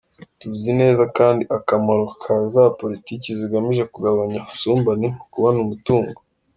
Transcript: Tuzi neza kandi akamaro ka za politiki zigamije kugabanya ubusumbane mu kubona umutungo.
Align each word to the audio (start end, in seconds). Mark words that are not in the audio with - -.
Tuzi 0.39 0.71
neza 0.81 1.03
kandi 1.17 1.43
akamaro 1.57 2.03
ka 2.21 2.35
za 2.53 2.63
politiki 2.79 3.27
zigamije 3.39 3.83
kugabanya 3.93 4.37
ubusumbane 4.41 5.07
mu 5.17 5.23
kubona 5.33 5.57
umutungo. 5.65 6.19